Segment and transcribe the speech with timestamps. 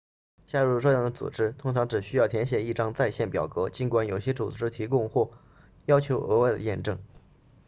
[0.47, 5.29] 加入这样的组织通常只需要填写一张在线表格尽管有些组织提供或
[5.85, 6.97] 要求额外的验证